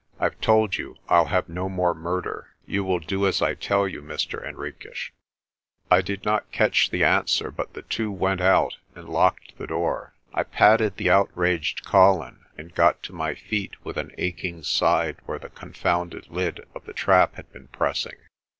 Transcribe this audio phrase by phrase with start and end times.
[0.19, 2.55] "I've told you I'll have no more murder.
[2.65, 4.43] You will do as I tell you, Mr.
[4.43, 5.11] Henriques."
[5.91, 10.15] I did not catch the answer but the two went out and locked the door.
[10.33, 15.37] I patted the outraged Colin, and got to my feet with an aching side where
[15.37, 18.15] the confounded lid of the trap had been pressing.